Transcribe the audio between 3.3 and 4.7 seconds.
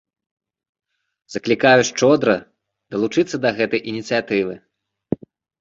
да гэтай ініцыятывы.